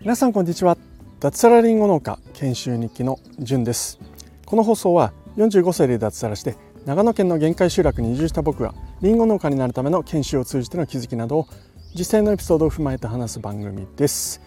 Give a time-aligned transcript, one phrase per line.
[0.00, 0.76] 皆さんこんにちは。
[1.20, 3.98] 脱サラリンゴ農家研修日記のじゅんです。
[4.44, 11.46] この放送は45歳で脱サラして長野県の限界集落に移住した僕がリンゴ農家になるための研修を通じての気づきなどを
[11.94, 14.42] 実際のエピソードを踏まえて話す番組です。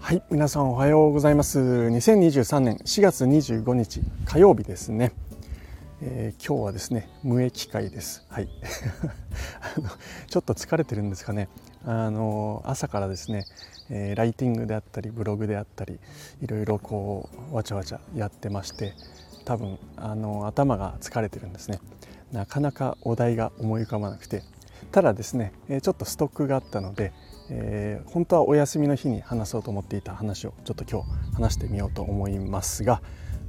[0.00, 1.60] はい皆さんおはようございます。
[1.60, 5.12] 2023年4月25日火曜日ですね。
[6.02, 8.26] えー、今日はですね無益会です。
[8.28, 8.48] はい。
[10.28, 11.48] ちょっと疲れてるんですかね。
[11.84, 13.44] あの朝からですね、
[13.90, 15.98] えー、ライティングであったりブログであったり
[16.40, 18.94] いろいろこうわちゃわちゃやってまして
[19.44, 21.80] 多分あの頭が疲れてるんですね。
[22.30, 24.42] なかなかお題が思い浮かばなくて。
[24.90, 27.12] ただですねちょっとストックがあったので、
[27.50, 33.00] えー、本当はお休みの日に話そうと思っていた話をちょっと今日話してみようと思いますが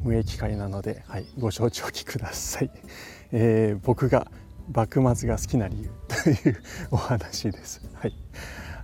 [0.04, 2.72] 無益会なので、はい、ご承知おきください、
[3.32, 4.28] えー、僕が
[4.72, 6.03] 幕末が好きな理由。
[6.30, 8.16] いうお話です、はい。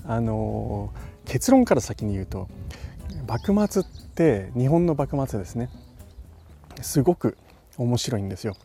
[0.06, 0.94] あの、
[1.26, 2.48] 結論から先に言うと
[3.28, 5.70] 幕末って日本の幕末ですね。
[6.82, 7.38] すごく
[7.78, 8.56] 面白いんですよ。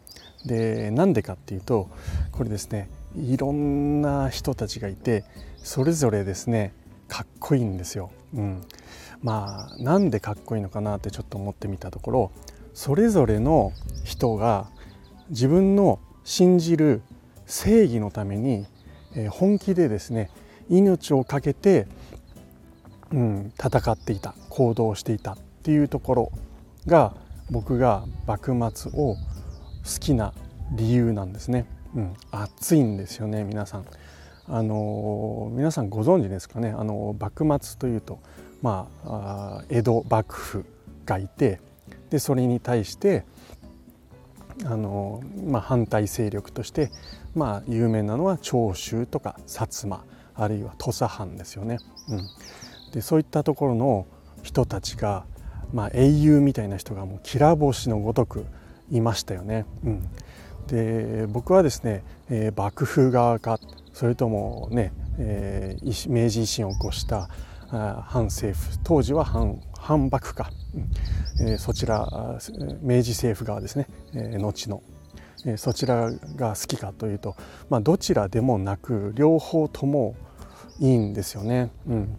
[0.44, 1.88] でなんでかっていうと
[2.32, 5.24] これですねいろんな人たちがいて
[5.56, 6.74] それぞれですね
[7.08, 8.62] かっこいいんですよ、うん、
[9.22, 12.32] まあなんでかっこいいのかなってちょっと思ってみたところ
[12.74, 13.72] それぞれの
[14.04, 14.68] 人が
[15.30, 17.02] 自分の信じる
[17.46, 18.66] 正義のために
[19.30, 20.30] 本気でですね
[20.68, 21.86] 命を懸けて、
[23.12, 26.32] うん、戦っていた行動していたっていうところ
[26.86, 27.14] が
[27.50, 29.18] 僕が幕末を好
[30.00, 30.32] きな
[30.72, 31.66] 理由なんですね。
[31.94, 33.86] うん、熱いんですよね皆さん。
[34.46, 38.18] あの皆さんご存知ですかねあの幕末というと、
[38.60, 40.64] まあ、江戸幕府
[41.06, 41.60] がいて
[42.10, 43.24] でそれに対して
[44.64, 46.90] あの、まあ、反対勢力として、
[47.34, 51.78] まあ、有名なのは長州とか薩摩あるいは土佐藩ですよね。
[52.08, 52.28] うん、
[52.92, 54.06] でそういったところの
[54.42, 55.24] 人たちが、
[55.72, 58.44] まあ、英雄みたいな人がもうきら星のごとく
[58.90, 59.64] いましたよね。
[59.84, 60.02] うん、
[60.66, 63.58] で僕はですね、えー、幕府側か
[63.92, 67.28] それともね、えー、明治維新を起こした
[67.68, 68.78] 反政府。
[68.84, 70.50] 当時は反反幕か、
[71.40, 72.08] えー、そちら
[72.80, 74.82] 明治政府側ですね、えー、後の、
[75.44, 77.36] えー、そちらが好きかというと、
[77.68, 80.16] まあ、どちらでもなく両方とも
[80.80, 81.70] いいんですよね。
[81.86, 82.16] うん、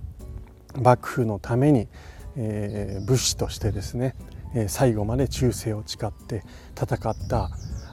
[0.82, 1.88] 幕府のために、
[2.36, 4.16] えー、武士としてですね、
[4.54, 6.44] えー、最後まで忠誠を誓って
[6.80, 7.50] 戦った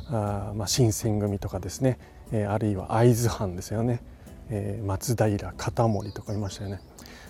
[0.08, 1.98] あ、まあ、新選組とかですね、
[2.30, 4.02] えー、あるいは会津藩ですよね、
[4.50, 6.80] えー、松平片森とかいましたよね、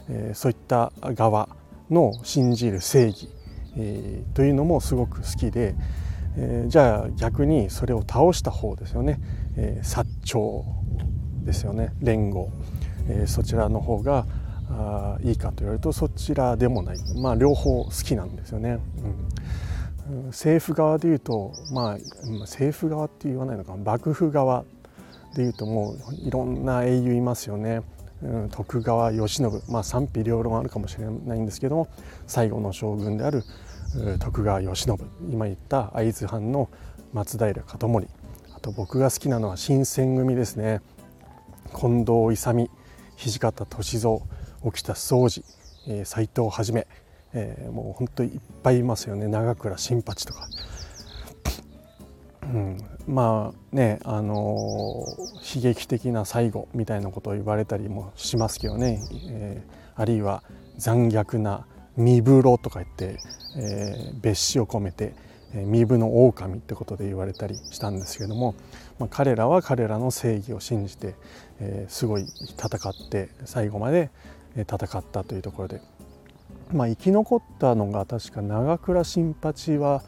[0.08, 1.48] え、そういった側
[1.90, 3.28] の信じる正義、
[3.76, 5.74] え、というのもすごく好きで、
[6.36, 9.20] え、じゃあ逆にそれを倒した方ですよね、
[9.56, 10.64] え、薩長
[11.44, 11.92] ですよね。
[12.00, 12.48] 連合、
[13.08, 14.26] え、そちらの方が
[14.70, 16.98] あいいかと言われるとそちらでもない。
[17.20, 18.78] まあ両方好きなんですよね。
[20.08, 21.98] うん、政府側でいうとまあ
[22.40, 24.64] 政府側って言わないのか幕府側
[25.34, 27.82] でいうともういろんな英雄いますよね。
[28.50, 31.88] 徳川慶喜、まあ、賛否両論あるかもしれないんですけども
[32.26, 33.44] 最後の将軍である
[34.20, 36.68] 徳川慶喜今言った会津藩の
[37.12, 38.08] 松平片盛
[38.54, 40.80] あと僕が好きなのは新選組ですね。
[41.74, 42.68] 近藤勇
[43.18, 44.20] 土方歳三
[44.62, 45.44] 沖田総司
[46.04, 46.86] 斎藤はじめ、
[47.32, 49.26] えー、もう本当にいっぱいいますよね。
[49.26, 50.48] 長倉新八とか。
[52.52, 60.42] うん、まあねあのー、悲劇的な最後みたいなことを言われたりもしますけどね、えー、あるいは
[60.76, 63.18] 残虐な身風呂とか言って、
[63.56, 65.14] えー、別紙を込めて、
[65.54, 68.54] えー、身分の狼ってことで言われたりしたんですけども、
[68.98, 71.14] まあ、彼らは彼らの正義を信じて、
[71.58, 72.26] えー、すごい
[72.58, 74.10] 戦って最後まで
[74.56, 75.80] 戦ったというところで、
[76.70, 80.02] まあ、生き残ったのが確か長倉新八は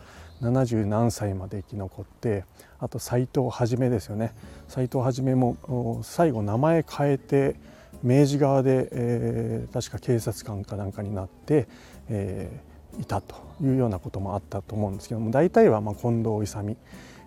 [0.45, 2.45] 70何歳まで生き残って
[2.79, 4.35] あと斎藤はじめですよね。
[4.69, 7.57] 斎藤はじめも最後名前変えて
[8.03, 11.67] 明治側で、えー、確か警察官かなんかになって、
[12.09, 16.77] えー、いたというようなこともあったと思うんですけども大体はまあ近藤勇、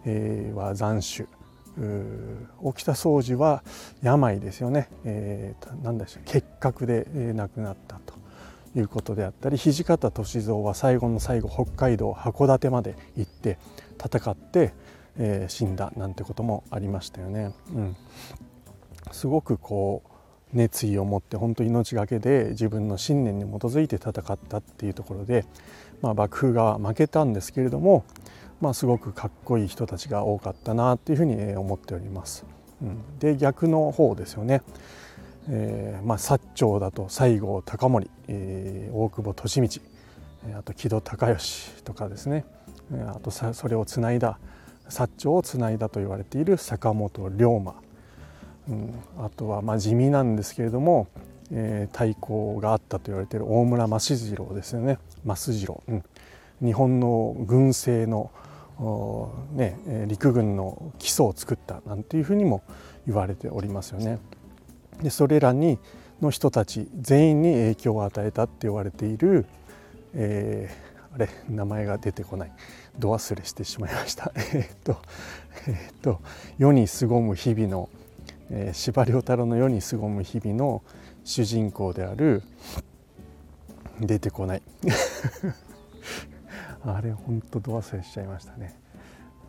[0.06, 1.28] えー、は斬首
[2.62, 3.64] 沖田総司は
[4.02, 7.06] 病ですよね、えー、何でしょう結核で
[7.36, 8.14] 亡くなったと。
[8.76, 13.58] いうことであったり土方歳三は最後の最後北海道函館まで行って
[14.04, 14.74] 戦って、
[15.18, 17.54] えー、死んだなんてこともありましたよね。
[17.74, 17.96] うん、
[19.12, 20.10] すごくこう
[20.54, 25.46] 熱意を持って本当命がけで自分の信念に基づいて戦ったっていうところで、
[26.02, 28.06] まあ、幕府が負けたんですけれども、
[28.62, 32.46] まあ、すごくかっこいい人たちが多かったなっていうふうに思っております。
[32.82, 34.62] うん、で逆の方ですよね、
[35.50, 39.82] えーまあ、薩長だと西郷隆盛、えー、大久保利通
[40.58, 41.38] あと木戸孝允
[41.84, 42.46] とかですね。
[43.08, 44.40] あとそれをつないだ
[44.90, 47.76] 薩長をつないだと言われている坂本龍馬、
[48.70, 51.08] うん、あとはまあ地味なんですけれども、
[51.52, 55.00] えー、対抗があったと言われている大村益次郎ですよね。
[55.26, 56.04] 益次郎、うん、
[56.62, 58.32] 日本の軍政の
[59.54, 62.62] ね、陸軍の基礎を作ったなんていうふうにも
[63.08, 64.20] 言われておりますよね。
[65.02, 65.80] でそれらに
[66.22, 69.46] の人たち全員に影響を与えたって言われている、
[70.14, 72.52] えー、あれ名前が出てこない。
[72.98, 74.32] 度忘れしてしまいました。
[74.54, 74.98] えっと
[75.68, 76.22] えっと
[76.58, 77.90] 世に凄む日々の、
[78.50, 80.82] えー、司馬遼太郎の世に凄む日々の
[81.24, 82.42] 主人公である
[84.00, 84.62] 出てこない。
[86.84, 88.80] あれ本当度忘れしちゃいましたね。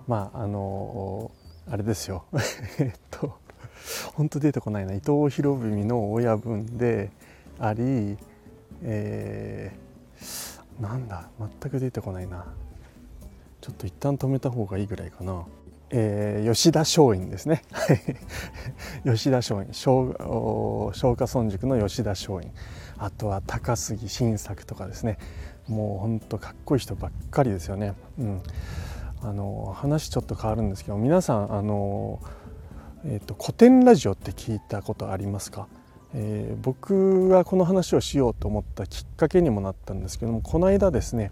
[0.06, 1.30] まああの
[1.70, 2.24] あれですよ。
[2.78, 3.38] えっと
[4.19, 4.94] 本当出てこないな。
[4.94, 7.12] 伊藤博文の親分で
[7.61, 8.19] あり
[8.82, 12.44] えー、なんだ全く出てこないな。
[13.61, 15.44] ちょっと一旦止めた方がいいぐらいかな。
[15.91, 17.62] えー、吉田松陰ですね。
[19.06, 19.67] 吉田松陰。
[19.67, 22.50] 松下村塾の吉田松陰。
[22.97, 25.19] あとは高杉晋作とかですね。
[25.69, 27.94] もうほんとかっこいい人ばっかりですよね。
[28.19, 28.43] うん、
[29.23, 32.19] あの話ちょっと変わるんですけど皆さんあの、
[33.04, 35.68] えーと、古典ラジオって聞いたことありますか、
[36.14, 41.30] えー、僕がこの話をしようと思ったきっかけにもなったんですけどもこの間ですね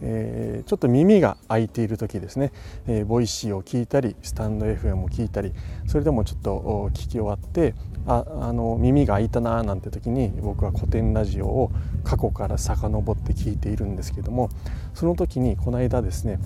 [0.00, 2.52] えー、ちょっと耳が空いている時ですね、
[2.86, 5.52] えー、 Voicy を聞いたりスタンド FM を聞いたり
[5.86, 7.74] それでもちょっと聞き終わって
[8.06, 11.72] ああの耳が空いたななんて時に僕はコテンラジオを
[12.04, 14.50] 過去から遡って聞いているんですけども
[14.94, 16.38] その時にこの間ですね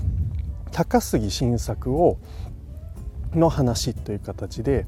[0.72, 2.18] 高杉晋作を
[3.34, 4.86] の話という形で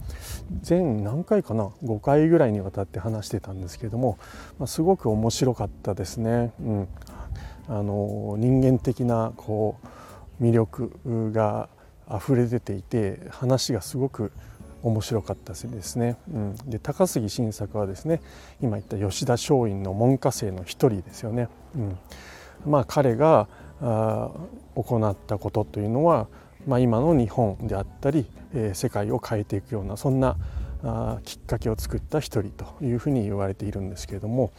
[0.63, 4.19] 全何回かな5回ぐらいにわたって話してたんですけれども、
[4.59, 6.53] まあ、すごく面白かったですね。
[6.61, 6.89] うん、
[7.69, 9.77] あの人間的なこ
[10.41, 11.69] う魅力が
[12.11, 14.33] 溢れ出ていて話がすごく
[14.83, 16.17] 面白かったですね。
[16.33, 18.21] うん、で高杉晋作はですね
[18.61, 21.49] 今言った吉田松陰の門下生の一人ですよね。
[21.75, 21.99] うん、
[22.67, 23.49] まあ彼が
[23.81, 24.31] あ
[24.75, 26.27] 行ったことというのは、
[26.67, 30.37] まあ、今の日本であったり、えー、世界を変えていくようなそんな
[30.83, 34.53] あきっかけを作った一人というふうに言われているんですけれども、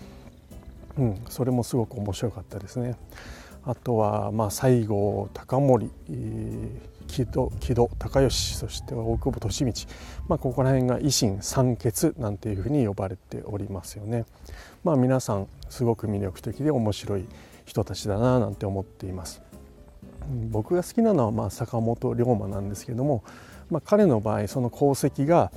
[0.98, 2.96] うん、それもすごく面白かったですね。
[3.64, 5.92] あとは、まあ、西郷隆盛、
[7.08, 9.88] 木戸木戸孝允そして大久保利通、
[10.28, 14.26] まあ、ここら辺が維新三傑なんていうふうに呼ばれておりますよね。
[14.84, 17.26] まあ、皆さんすごく魅力的で面白い
[17.66, 19.42] 人たちだななんて思っています。
[20.52, 23.24] 僕が好きなのはまあ坂本龍馬なんですけども、
[23.70, 25.52] まあ、彼の場合その功績が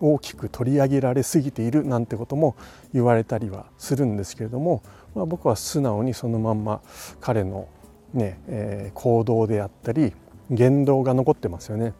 [0.00, 2.56] 大きく取り上げられすぎているなんてことも
[2.92, 4.82] 言われたりはするんですけれども、
[5.14, 6.80] まあ、僕は素直にそのまんま
[7.20, 7.68] 彼の
[8.12, 10.12] ね、えー、行動であったり
[10.50, 11.92] 言動が残ってますよね。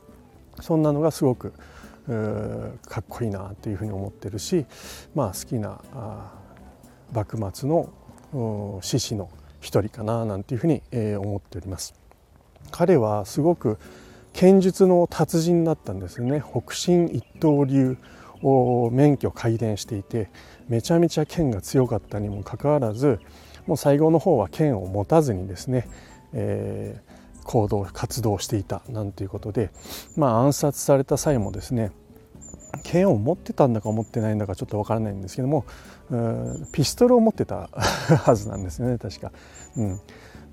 [0.60, 1.52] そんなのがすごく
[2.86, 4.64] かっこいいなというふうに思ってるし、
[5.14, 5.80] まあ、好きな
[7.12, 7.90] 幕末の
[8.80, 9.28] 志士の
[9.66, 11.92] 一人かななんていうふうに、え、思っております。
[12.70, 13.78] 彼はすごく
[14.32, 17.96] 剣術の達人だったんですよね北進一刀流
[18.42, 20.30] を免許改伝していて
[20.68, 23.18] めちゃめちゃ剣が強かったにもかかわらず
[23.66, 25.88] もう最後の方は剣を持たずにですね、
[26.32, 29.70] えー、行動活動していたなんていうことで、
[30.16, 31.90] まあ、暗殺された際もですね
[32.86, 35.64] 剣を持ってたんだか持ってないんだかちょっとわからないんですけども
[36.70, 39.32] ピストルを持ってたはずなんですよね確か。
[39.76, 40.00] うん、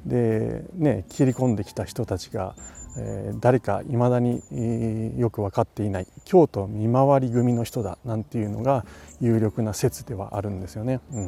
[0.05, 2.55] でね切り込んできた人たちが
[2.95, 8.85] えー、誰かいまだに、えー、よく分かっていない京都見回り組の人だなんていうのが
[9.19, 10.99] 有力な説ではあるんですよね。
[11.11, 11.21] う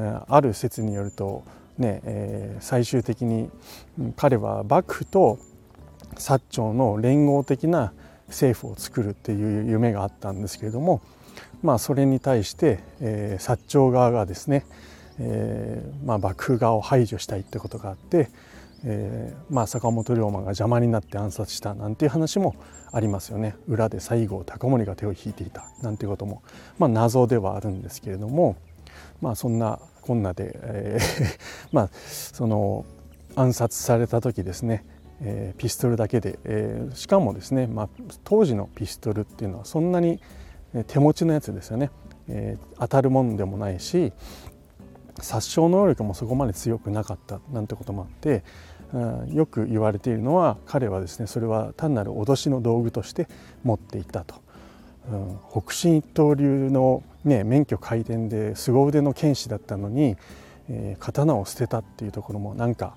[0.00, 1.44] ん、ある説によると、
[1.76, 3.50] ねえー、最終的に
[4.16, 5.38] 彼は幕府と
[6.14, 7.92] 薩長の連合的な
[8.28, 11.00] 政府を作るっていう夢があったんですけれども、
[11.62, 14.64] まあ、それに対して、えー、薩長側がですね、
[15.18, 18.30] えーまあ、幕府側を排除したいってことがあって
[18.84, 22.54] えー、まあ、坂本龍馬が邪魔になって暗殺したなんていう話も
[22.92, 23.56] ありますよね。
[23.66, 26.42] 裏で西郷隆盛が手を引いていたなんていうことも、
[26.78, 28.56] まあ、謎ではあるんですけれども、
[29.20, 31.38] まあ、そんなこんなで、えー
[31.72, 32.84] まあ、その
[33.34, 34.84] 暗殺された時ですね、
[35.20, 37.88] えー、ピストルだけで、えー、しかもですね、まあ、
[38.24, 40.20] 当時のピストルっていうのはそんなに
[40.86, 41.90] 手持ちのやつですよね、
[42.28, 44.12] えー、当たるもんでもないし
[45.20, 48.44] 殺傷能力もそこまで強くなかったなんてこともあって
[48.92, 53.28] うんよく言われているのは彼はですねそれは単なる脅しの道具として
[53.64, 54.36] 持っていたと、
[55.10, 60.16] うん、北進一刀流の、ね、免許回転で凄腕の剣士だったのに、
[60.70, 62.96] えー、刀を捨てたっていうところもなんか、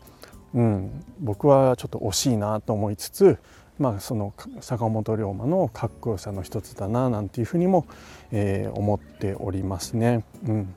[0.54, 3.38] うん、僕はちょっと惜しいなと思いつつ、
[3.80, 7.86] まあ、その坂本龍馬のかっこよさの一つだななんていうふうにも、
[8.32, 10.24] えー、思っておりますね。
[10.46, 10.74] うん、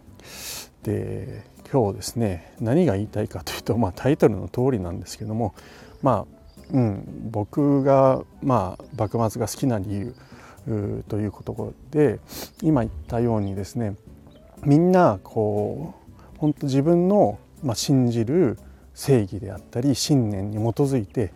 [0.84, 5.54] で今日ですね何が言いたいかというと、まあ、タイトルの通りなんですけども
[6.02, 6.34] まあ
[6.72, 10.14] うん、僕が、まあ、幕末が好きな理由
[11.08, 12.20] ということで
[12.62, 13.96] 今言ったようにですね
[14.64, 18.58] みんなこう本当自分の、まあ、信じる
[18.94, 21.32] 正義であったり信念に基づいて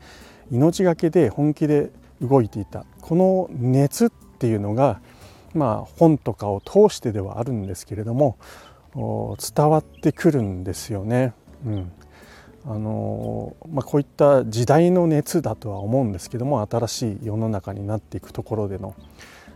[0.51, 5.01] 命がけで本気で動いていたこの熱っていうのが、
[5.55, 8.39] まあ、本とかを通してではあるんですけれども
[8.95, 11.35] 伝わってくるんですよね。
[11.67, 11.93] うん
[12.67, 18.95] あのまあ、こういった時代の熱だとは思うんですけども新しい世の中になっていくところでの、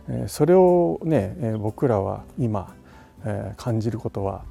[0.09, 2.73] えー、それをね、えー、僕らは今、
[3.23, 4.45] えー、感じることは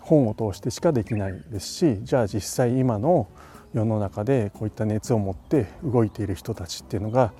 [0.00, 3.28] 本を通してしかできないですしじゃあ実際今の
[3.72, 7.32] 世の中でこういった熱を持って動いている人たちっていうのが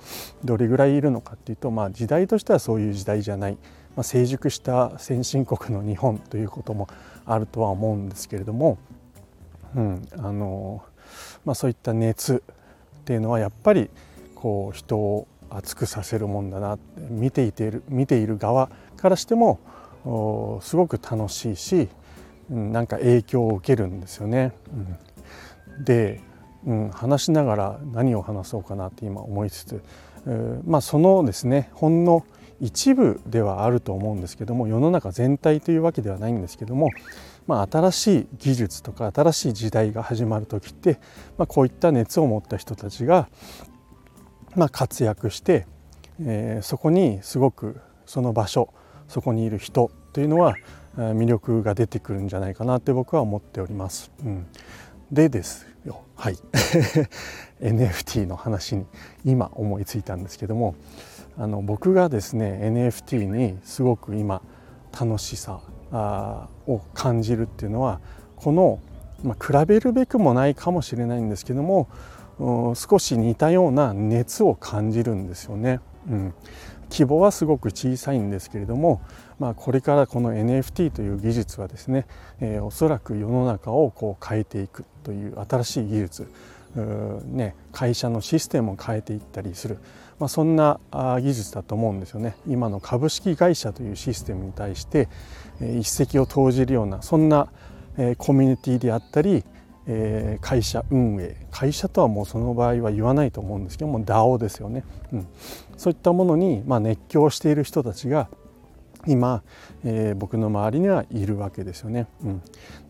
[0.45, 3.57] どれぐらいいるのかっていうと、まあ、時代としてはそういう時代じゃない
[3.95, 6.87] まあ、成熟した先進国の日本ということも
[7.25, 8.77] あるとは思うんですけれども、
[9.75, 10.83] うんあの
[11.45, 12.41] まあ、そういった熱
[13.01, 13.89] っていうのはやっぱり
[14.35, 16.79] こう人を熱くさせるもんだな
[17.09, 19.59] 見ていてる見ている側からしても
[20.61, 21.89] すごく楽しいし、
[22.51, 24.51] なんか影響を受けるんですよね。
[25.77, 26.21] うん、で、
[26.65, 29.83] うん、話しながら何を話そうかなって今思いつつ、
[30.65, 32.25] まあ、そのですねほんの
[32.59, 36.89] 一部ではあると思うんですけども世の中全体というわけではないんですけども、
[37.47, 40.99] まあ、新しい技術とか新しい時代が始まる時って、
[41.37, 43.29] まあ、こういった熱を持った人たちが、
[44.55, 45.65] ま、活躍して、
[46.21, 48.71] えー、そこにすごくその場所
[49.07, 50.55] そこにいる人というのは
[50.97, 54.11] 魅力が出てくるんじゃないかなって僕は思っております。
[54.23, 54.45] うん、
[55.11, 56.35] でですよはい
[57.61, 58.85] NFT の話に
[59.25, 60.75] 今思いついたんですけども
[61.37, 64.41] あの僕がですね NFT にすごく今
[64.99, 65.61] 楽しさ
[66.67, 67.99] を感じるっていうのは
[68.35, 68.79] この、
[69.23, 71.87] まあ、比べるべくもないかもしれないんですけども
[72.75, 75.79] 少し似たような熱を感じるんですよね。
[76.09, 76.33] うん、
[76.91, 79.01] 規模はすごく小さいんですけれども、
[79.39, 82.05] まあ、これからこの NFT という技術はですね、
[82.39, 86.31] えー、おそらく世の中をこう変えていくという新しい技術
[86.75, 89.77] ね、会社のシステムを変えていったりする、
[90.19, 92.35] まあ、そんな技術だと思うんですよね。
[92.47, 95.09] 今の株式会社というシステムに対して
[95.59, 97.49] 一石を投じるようなそんな
[98.17, 99.43] コミュニティであったり
[100.41, 101.35] 会社運営。
[101.51, 105.27] 会社とはもうその場合は言わないと思うんですけども DAO ですよね、うん、
[105.77, 108.29] そういったものにまあ熱狂している人たちが
[109.07, 109.41] 今、
[109.83, 112.07] えー、僕の周りにはいるわけですよね。
[112.23, 112.41] うん、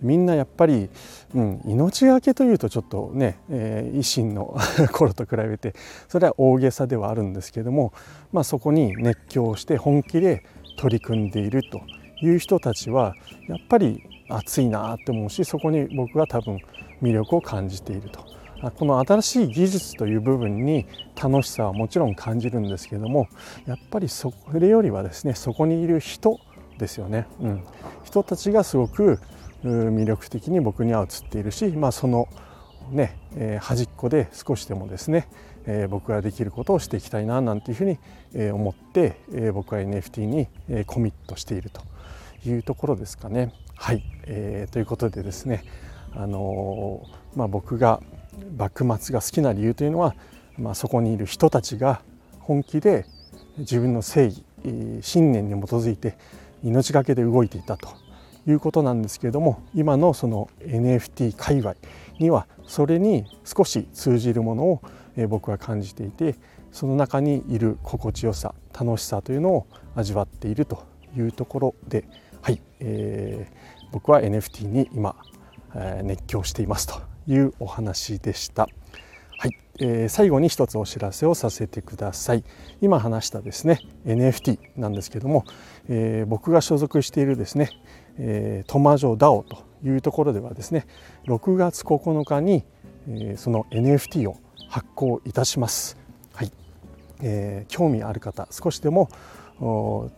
[0.02, 0.90] みんなやっぱり、
[1.34, 4.58] うん、命がけというとちょっとね、えー、維新の
[4.92, 5.74] 頃と比べて
[6.10, 7.94] それは大げさではあるんですけども、
[8.32, 10.44] まあ、そこに熱狂して本気で
[10.78, 11.82] 取り組んでいると
[12.22, 13.14] いう人たちは
[13.48, 16.60] やっぱり熱いなって思うしそこに僕は多分
[17.02, 18.26] 魅力を感じていると。
[18.78, 20.86] この新しい技術という部分に
[21.20, 23.28] 楽しさはもちろん感じるんですけども
[23.66, 26.40] やっぱりそれよりはですねそこにいる人
[26.78, 27.64] ですよね、うん、
[28.04, 29.20] 人たちがすごく
[29.64, 32.28] 魅力的に僕には映っているし、まあ、その
[32.92, 35.28] ね、えー、端っこで少しでもですね、
[35.66, 37.98] えー、僕ができることをしていきたいななんていうふうに、
[38.52, 40.48] 思って、えー、僕は NFT に、
[40.86, 41.82] コミットしていると
[42.48, 43.54] いうところですかね。
[43.76, 45.64] はい、えー、ということでですね、
[46.16, 48.02] あの、まあ、僕が
[48.58, 50.16] 幕末が好きな理由というのは、
[50.58, 52.02] まあ、そこにいる人たちが
[52.40, 53.06] 本気で
[53.58, 54.44] 自分の正義
[55.02, 56.18] 信念に基づいて
[56.64, 57.90] 命がけで動いていたと
[58.48, 61.76] いうことなんですけれども今のその NFT 界隈
[62.20, 64.82] にはそれに少し通じるものを
[65.28, 66.36] 僕は感じていて
[66.72, 70.84] その中にいる心地よさ楽しさというのを味わっていると
[71.18, 72.06] いうところで、
[72.42, 75.16] はいえー、僕は NFT に今、
[75.76, 78.68] え、熱狂していますというお話でした。
[79.38, 82.44] はい、えー、最後に一つお知らせをさせてください。
[82.82, 85.46] 今話したですね NFT なんですけども、
[85.90, 87.70] えー、僕が所属しているですね、
[88.20, 90.86] えー、トマジョ DAO というところではですね
[91.26, 92.64] 6月9日に、
[93.08, 94.38] えー、その NFT を
[94.70, 95.98] 発行いたします。
[96.34, 96.52] はい、
[97.22, 99.10] えー、興味ある方少しでも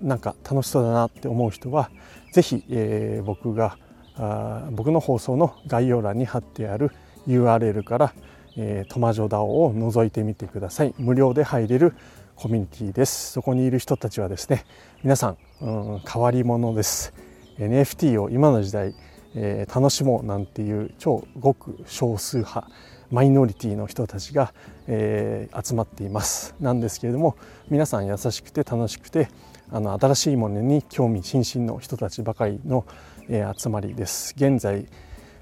[0.02, 1.90] なんか楽しそうだなって思う人は
[2.32, 3.78] 是非、えー、僕が
[4.18, 6.92] あ僕の放送の概要欄に貼ってある
[7.28, 8.14] URL から、
[8.58, 10.94] えー、トマジョダオを覗いてみてください。
[10.98, 11.94] 無料で入れる
[12.36, 13.32] コミュニティです。
[13.32, 14.66] そこにいる人たちはですね
[15.04, 17.14] 皆さん、うん、変わり者です。
[17.58, 18.96] NFT を今の時代、
[19.36, 22.68] えー、楽しもうなんていう超ごく少数派
[23.12, 24.54] マイノリティの人たちが、
[24.88, 26.56] えー、集まっています。
[26.60, 27.36] なんですけれども
[27.70, 29.30] 皆さん優しくて楽しくて
[29.72, 32.86] あの新しいものに興味津々の人たちばかりの、
[33.30, 34.34] えー、集まりです。
[34.36, 34.86] 現在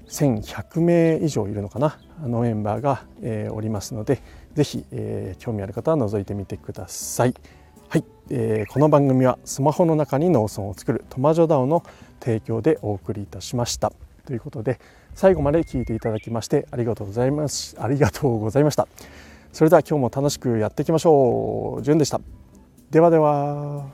[0.08, 4.20] 1100名以上いるのかなあのメンバーが、えー、おりますので
[4.54, 7.34] ぜひ、えー、興味ある方は覗いてみてください。
[7.88, 11.82] はい、えー、この番組はスマホの中に農村を作るトマジョダオの
[12.20, 13.92] 提供でお送りいたしました。
[14.26, 14.78] ということで
[15.14, 17.76] 最後まで聞いていただきましてありがとうございます。
[17.78, 18.86] ありがとうございました。
[19.52, 21.82] それでは今日も楽しくやっていきましょう。
[21.82, 22.20] じゅんでした。
[22.90, 23.86] ではでは。